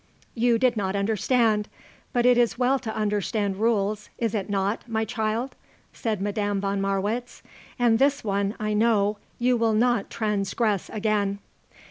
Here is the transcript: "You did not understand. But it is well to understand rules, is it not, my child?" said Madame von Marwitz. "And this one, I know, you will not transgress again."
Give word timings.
"You 0.33 0.57
did 0.57 0.75
not 0.75 0.95
understand. 0.95 1.69
But 2.11 2.25
it 2.25 2.35
is 2.35 2.57
well 2.57 2.79
to 2.79 2.95
understand 2.95 3.57
rules, 3.57 4.09
is 4.17 4.33
it 4.33 4.49
not, 4.49 4.81
my 4.89 5.05
child?" 5.05 5.53
said 5.93 6.23
Madame 6.23 6.59
von 6.59 6.81
Marwitz. 6.81 7.43
"And 7.77 7.99
this 7.99 8.23
one, 8.23 8.55
I 8.59 8.73
know, 8.73 9.19
you 9.37 9.55
will 9.57 9.73
not 9.75 10.09
transgress 10.09 10.89
again." 10.89 11.37